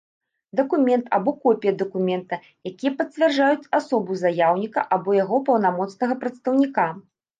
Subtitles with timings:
[0.59, 6.89] Дакумент або копiя дакумента, якiя пацвярджаюць асобу заяўнiка або яго паўнамоцнага прадстаўнiка.